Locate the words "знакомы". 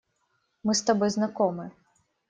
1.19-1.71